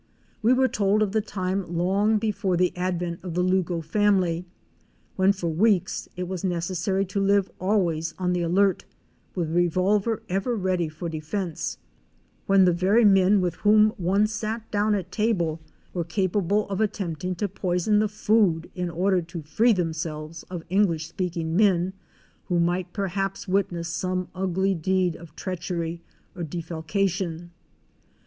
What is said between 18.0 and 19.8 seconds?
food, in order to free